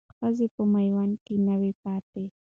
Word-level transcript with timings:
ښځې 0.17 0.47
په 0.55 0.61
میوند 0.73 1.15
کې 1.25 1.35
نه 1.47 1.55
وې 1.59 1.71
پاتې. 1.83 2.25